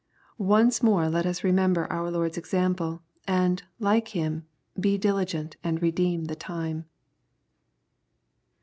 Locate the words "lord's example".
2.09-3.03